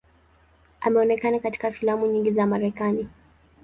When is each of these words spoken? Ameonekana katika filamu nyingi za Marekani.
Ameonekana 0.81 1.39
katika 1.39 1.71
filamu 1.71 2.07
nyingi 2.07 2.31
za 2.31 2.45
Marekani. 2.47 3.09